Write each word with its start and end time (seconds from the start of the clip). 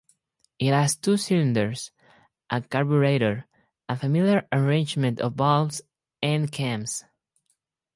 It 0.57 0.71
has 0.71 0.95
two 0.95 1.15
cylinders, 1.15 1.91
a 2.49 2.59
carburetor, 2.61 3.45
a 3.87 3.95
familiar 3.95 4.47
arrangement 4.51 5.21
of 5.21 5.35
valves 5.35 5.83
and 6.23 6.51
cams. 6.51 7.05